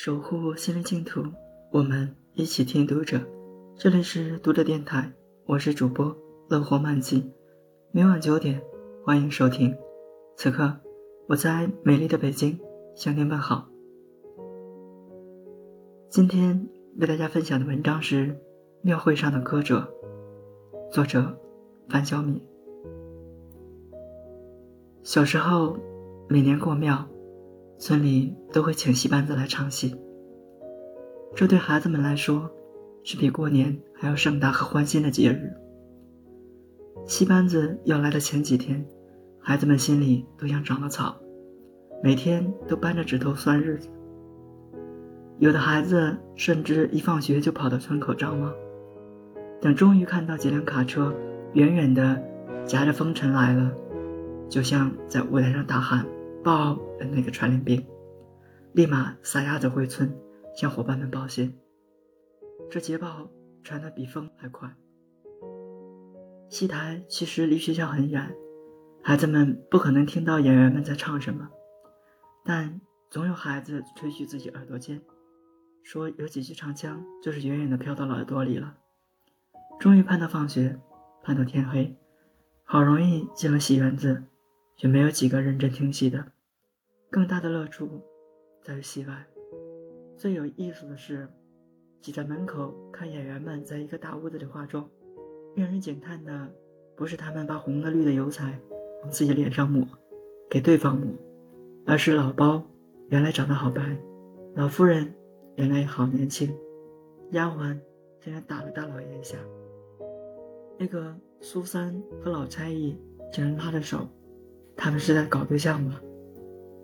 [0.00, 1.24] 守护心灵净土，
[1.72, 3.18] 我们一起听读者。
[3.74, 5.12] 这里是读者电台，
[5.44, 6.16] 我是主播
[6.48, 7.28] 乐活漫记。
[7.90, 8.62] 每晚九点，
[9.04, 9.76] 欢迎收听。
[10.36, 10.72] 此刻，
[11.26, 12.56] 我在美丽的北京
[12.94, 13.66] 向您问好。
[16.08, 16.68] 今天
[16.98, 18.28] 为大家分享的文章是
[18.82, 19.80] 《庙会上的歌者》，
[20.92, 21.36] 作者
[21.88, 22.40] 樊小敏。
[25.02, 25.76] 小时候，
[26.28, 27.04] 每年过庙。
[27.78, 29.94] 村里都会请戏班子来唱戏，
[31.36, 32.50] 这对孩子们来说
[33.04, 35.52] 是比过年还要盛大和欢欣的节日。
[37.06, 38.84] 戏班子要来的前几天，
[39.38, 41.14] 孩子们心里都像长了草，
[42.02, 43.88] 每天都扳着指头算日子。
[45.38, 48.52] 有的孩子甚至一放学就跑到村口张望，
[49.60, 51.14] 等终于看到几辆卡车
[51.52, 52.20] 远远的
[52.66, 53.72] 夹着风尘来了，
[54.48, 56.04] 就像在舞台上大喊。
[56.48, 57.86] 报的那个传令兵，
[58.72, 60.10] 立马撒丫子回村，
[60.56, 61.54] 向伙伴们报信。
[62.70, 63.28] 这捷报
[63.62, 64.74] 传得比风还快。
[66.48, 68.34] 戏台其实离学校很远，
[69.02, 71.46] 孩子们不可能听到演员们在唱什么，
[72.46, 75.02] 但总有孩子吹嘘自己耳朵尖，
[75.82, 78.74] 说有几句唱腔就是远远的飘到了耳朵里了。
[79.78, 80.80] 终于盼到放学，
[81.22, 81.94] 盼到天黑，
[82.64, 84.24] 好容易进了戏园子。
[84.80, 86.24] 却没有几个认真听戏的。
[87.10, 87.88] 更大的乐处
[88.62, 89.26] 在于戏外。
[90.16, 91.26] 最有意思的是，
[92.02, 94.88] 挤在门口看演员们在一个大屋子里化妆。
[95.54, 96.48] 令人惊叹的
[96.94, 98.60] 不是他们把红的绿的油彩
[99.02, 99.84] 往自己脸上抹，
[100.50, 101.08] 给对方抹，
[101.86, 102.62] 而是老包
[103.08, 103.96] 原来长得好白，
[104.54, 105.12] 老夫人
[105.56, 106.54] 原来也好年轻，
[107.30, 107.76] 丫鬟
[108.20, 109.38] 竟然打了大老爷一下，
[110.78, 112.96] 那个苏三和老差役
[113.32, 114.06] 竟然拉着手。
[114.76, 116.00] 他们是在搞对象吗？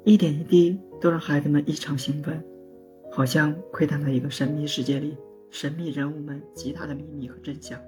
[0.04, 2.38] 一点一滴都让孩子们异常兴奋，
[3.10, 5.16] 好像窥探到一个神秘世界里
[5.50, 7.78] 神秘人物们极大的秘密和真相。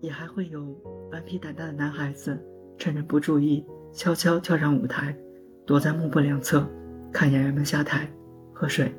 [0.00, 0.64] 也还会有
[1.10, 2.38] 顽皮胆大的男孩子，
[2.78, 5.14] 趁人不注意，悄悄跳上舞台，
[5.66, 6.64] 躲在幕布两侧，
[7.12, 8.08] 看演员们下台、
[8.52, 8.94] 喝水，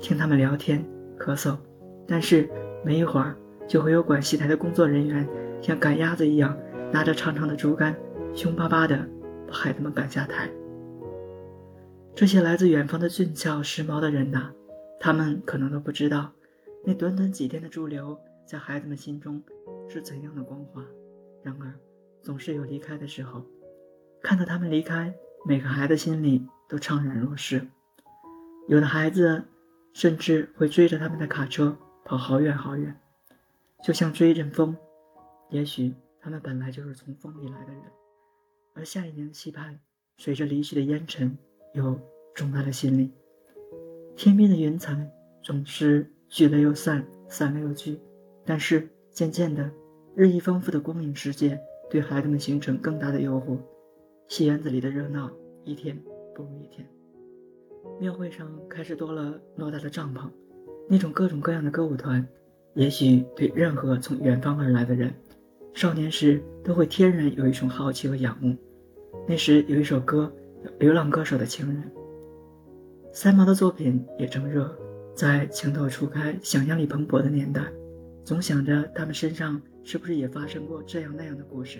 [0.00, 0.84] 听他们聊天、
[1.16, 1.56] 咳嗽。
[2.04, 2.50] 但是
[2.84, 3.36] 没一会儿，
[3.68, 5.26] 就会有管戏台的工作人员
[5.62, 6.54] 像赶鸭子一样，
[6.92, 7.94] 拿着长长的竹竿，
[8.34, 8.98] 凶巴巴的。
[9.46, 10.50] 把孩子们赶下台。
[12.16, 14.50] 这些来自远方的俊俏时髦的人呐，
[14.98, 16.32] 他们可能都不知道，
[16.82, 19.42] 那短短几天的驻留，在孩子们心中
[19.86, 20.82] 是怎样的光华。
[21.42, 21.74] 然而，
[22.22, 23.44] 总是有离开的时候。
[24.22, 27.68] 看到他们离开，每个孩子心里都怅然若失。
[28.66, 29.44] 有的孩子
[29.92, 32.98] 甚至会追着他们的卡车跑好远好远，
[33.84, 34.74] 就像追一阵风。
[35.50, 37.82] 也许他们本来就是从风里来的人。
[38.72, 39.78] 而下一年的期盼，
[40.16, 41.36] 随着离去的烟尘，
[41.76, 41.96] 又
[42.34, 43.12] 重在了心里。
[44.16, 44.96] 天边的云彩
[45.42, 48.00] 总是聚了又散，散了又聚。
[48.44, 49.70] 但是渐渐的，
[50.14, 51.60] 日益丰富的光影世界
[51.90, 53.58] 对孩子们形成更大的诱惑。
[54.28, 55.30] 戏园子里的热闹
[55.64, 55.96] 一天
[56.34, 56.86] 不如一天。
[58.00, 60.28] 庙会上开始多了偌大的帐篷，
[60.88, 62.26] 那种各种各样的歌舞团，
[62.74, 65.12] 也许对任何从远方而来的人，
[65.74, 68.56] 少年时都会天然有一种好奇和仰慕。
[69.28, 70.32] 那时有一首歌，
[70.78, 71.82] 《流浪歌手的情人》。
[73.12, 74.70] 三毛的作品也正热，
[75.14, 77.62] 在情窦初开、想象力蓬勃的年代，
[78.24, 81.78] 总想着他们身上是不是也发生过这样那样的故事。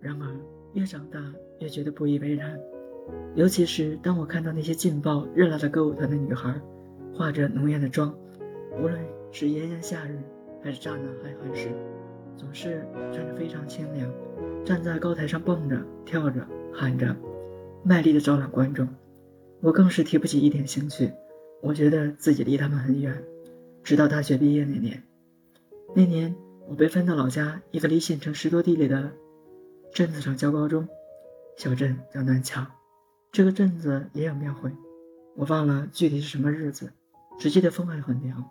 [0.00, 0.36] 然而
[0.74, 1.20] 越长大
[1.60, 2.58] 越觉得不以为然，
[3.34, 6.58] 尤其是当我看到那些劲爆热辣的歌舞团的女孩，
[7.12, 8.14] 化着浓艳的妆，
[8.78, 8.98] 无论
[9.32, 10.18] 是炎炎夏日
[10.62, 11.68] 还是乍暖还寒时，
[12.36, 14.10] 总是穿着非常清凉。
[14.64, 17.14] 站在高台上蹦着、跳着、喊着，
[17.86, 18.88] 卖力的招揽观众。
[19.60, 21.12] 我更是提不起一点兴趣。
[21.62, 23.24] 我觉得自己离他们很远。
[23.84, 25.00] 直到大学毕业那年，
[25.94, 26.34] 那年
[26.68, 29.12] 我被分到老家一个离县城十多地里的
[29.94, 30.88] 镇子上教高中。
[31.56, 32.66] 小镇叫南桥，
[33.30, 34.72] 这个镇子也有庙会，
[35.36, 36.92] 我忘了具体是什么日子，
[37.38, 38.44] 只记得风还很凉，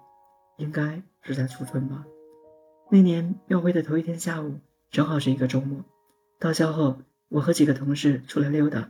[0.58, 2.06] 应该是在初春吧。
[2.90, 4.60] 那年庙会的头一天下午，
[4.90, 5.84] 正好是一个周末。
[6.40, 6.98] 到校后，
[7.28, 8.90] 我和几个同事出来溜达，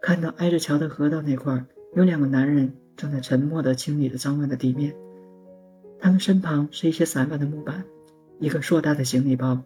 [0.00, 1.64] 看到挨着桥的河道那块
[1.94, 4.94] 有两个男人正在沉默地清理着脏乱的地面。
[5.98, 7.84] 他们身旁是一些散乱的木板，
[8.38, 9.60] 一个硕大的行李包，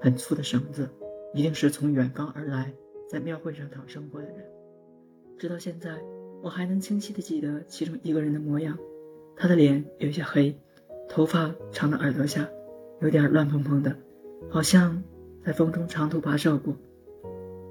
[0.00, 0.88] 很粗的绳子，
[1.32, 2.72] 一定是从远方而来，
[3.08, 4.36] 在庙会上讨生活的人。
[5.38, 5.98] 直到现在，
[6.42, 8.78] 我还能清晰地记得其中一个人的模样。
[9.36, 10.58] 他的脸有些黑，
[11.08, 12.48] 头发长到耳朵下，
[13.00, 13.96] 有点乱蓬蓬的，
[14.50, 15.02] 好像……
[15.44, 16.76] 在风中长途跋涉过，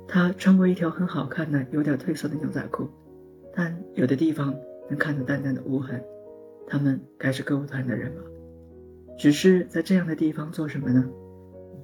[0.08, 2.88] 他穿过一条很好看的、有点褪色的牛仔裤，
[3.54, 4.56] 但有的地方
[4.90, 6.02] 能看到淡淡的污痕，
[6.66, 8.22] 他们该是歌舞团的人吧？
[9.18, 11.04] 只是在这样的地方做什么呢？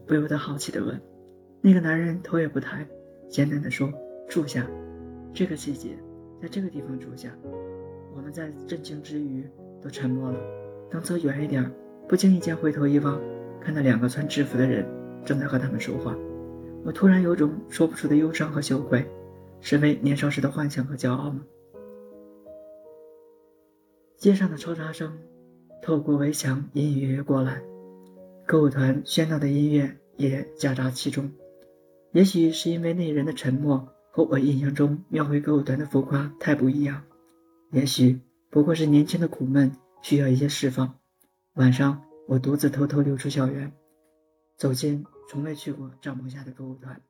[0.08, 1.00] 不由得好奇地问。
[1.62, 2.88] 那个男人头也不抬，
[3.30, 3.92] 简单的说
[4.30, 4.68] ：“住下。”
[5.34, 5.98] 这个季节，
[6.42, 7.30] 在这个地方住下。
[8.16, 9.44] 我们在震惊之余
[9.82, 10.40] 都沉默了。
[10.92, 11.72] 等走远一点，
[12.08, 13.20] 不经意间回头一望，
[13.60, 14.86] 看到两个穿制服的人
[15.26, 16.16] 正在和他们说话。
[16.86, 19.08] 我突然有种说不出的忧伤和羞愧，
[19.62, 21.42] 是为年少时的幻想和骄傲吗？
[24.18, 25.18] 街上的嘈杂声
[25.82, 27.62] 透过围墙隐隐约约过来，
[28.46, 31.32] 歌舞团喧闹的音乐也夹杂其中。
[32.12, 37.04] 也许是因为那人的沉默和我印象中描绘歌舞团的浮夸太不一样，
[37.72, 38.20] 也许
[38.50, 39.72] 不过是年轻的苦闷
[40.02, 40.94] 需要一些释放。
[41.56, 43.72] 晚上，我独自偷偷溜出校园，
[44.58, 47.02] 走进从未去过帐篷下的歌舞团。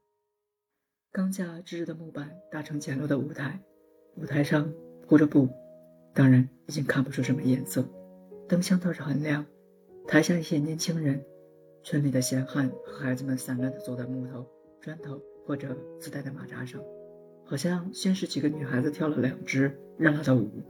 [1.12, 3.60] 钢架支着的木板搭成简陋的舞台，
[4.16, 4.74] 舞台上
[5.08, 5.48] 铺着布，
[6.14, 7.86] 当然已经看不出什么颜色。
[8.48, 9.46] 灯箱倒是很亮。
[10.08, 11.24] 台下一些年轻人，
[11.84, 14.46] 村里的闲汉和孩子们散乱地坐在木头。
[14.82, 15.18] 砖头
[15.48, 16.82] 或者自带的马扎上，
[17.46, 20.62] 好像先是几个女孩子跳了两支热辣的舞，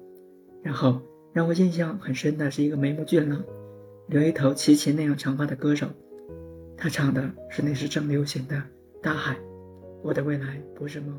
[0.61, 1.01] 然后
[1.33, 3.43] 让我印象很深的是一个眉目俊朗、
[4.07, 5.87] 留一头齐秦那样长发的歌手，
[6.83, 8.57] 他唱的是那时正流行的
[9.01, 9.35] 《大海》。
[10.03, 11.17] 我的未来不是梦，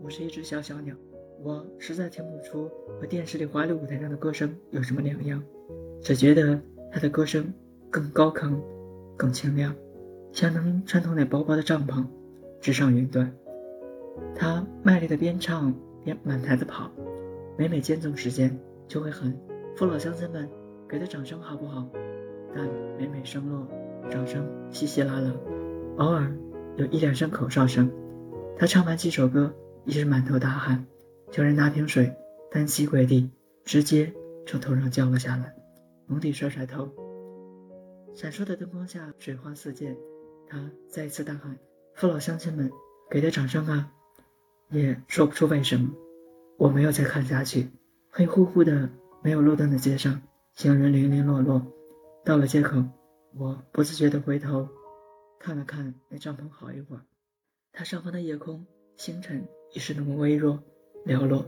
[0.00, 0.94] 我是一只小小鸟，
[1.42, 2.70] 我实在听不出
[3.00, 5.42] 和电视里华丽舞台上的歌声有什么两样，
[6.00, 6.60] 只觉得
[6.92, 7.52] 他的歌声
[7.90, 8.56] 更高亢，
[9.16, 9.74] 更清亮。
[10.30, 12.06] 像能穿透那薄薄的帐篷，
[12.60, 13.28] 直上云端。
[14.32, 15.74] 他卖力的边唱
[16.04, 16.88] 边满台子跑，
[17.58, 18.56] 每每间奏时间
[18.86, 19.36] 就会喊
[19.74, 20.48] ：“父老乡亲们，
[20.88, 21.84] 给他掌声好不好？”
[22.54, 22.64] 但
[22.96, 23.66] 每每声落，
[24.10, 25.30] 掌声稀稀拉拉，
[25.98, 26.32] 偶尔
[26.76, 27.90] 有一两声口哨声。
[28.56, 29.52] 他唱完几首歌，
[29.84, 30.86] 已是满头大汗，
[31.30, 32.14] 叫人拿瓶水，
[32.50, 33.30] 单膝跪地，
[33.64, 34.12] 直接
[34.46, 35.54] 从头上浇了下来，
[36.06, 36.88] 猛地甩甩头。
[38.14, 39.96] 闪烁的灯光下，水花四溅。
[40.46, 41.56] 他再一次大喊
[41.96, 42.70] ：“父老乡亲们，
[43.10, 43.90] 给点掌声啊！”
[44.70, 45.90] 也说不出为什么，
[46.58, 47.68] 我没有再看下去。
[48.10, 48.88] 黑乎乎的、
[49.22, 50.20] 没有路灯的街上，
[50.54, 51.60] 行人零零落落。
[52.24, 52.82] 到了街口，
[53.36, 54.68] 我不自觉地回头
[55.38, 57.02] 看了看那帐篷，好一会儿。
[57.72, 58.66] 它上方的夜空，
[58.96, 60.62] 星辰已是那么微弱、
[61.04, 61.44] 寥落，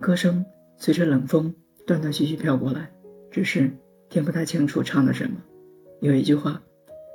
[0.00, 0.44] 歌声
[0.76, 1.54] 随着冷风
[1.86, 2.90] 断断续续飘过来，
[3.30, 3.70] 只是
[4.08, 5.42] 听不太清楚唱的什么。
[6.00, 6.62] 有一句话。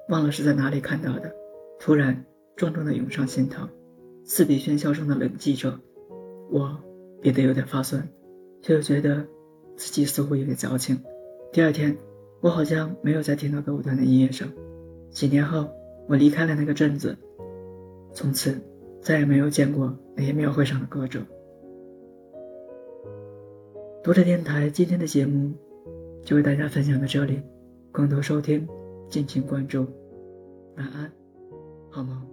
[0.09, 1.33] 忘了是在哪里看到的，
[1.79, 2.25] 突然
[2.57, 3.65] 重重的涌上心头，
[4.25, 5.79] 四比喧嚣声的冷寂着，
[6.49, 6.77] 我
[7.21, 8.05] 憋得有点发酸，
[8.61, 9.25] 却又觉得
[9.77, 11.01] 自己似乎有点矫情。
[11.53, 11.97] 第二天，
[12.41, 14.51] 我好像没有再听到歌舞团的音乐声。
[15.11, 15.69] 几年后，
[16.07, 17.15] 我离开了那个镇子，
[18.13, 18.59] 从此
[19.01, 21.21] 再也没有见过那些庙会上的歌者。
[24.03, 25.53] 读者电台今天的节目
[26.23, 27.39] 就为大家分享到这里，
[27.91, 28.67] 更多收听
[29.07, 29.85] 敬请关注。
[30.77, 31.11] 晚安，
[31.91, 32.25] 好吗？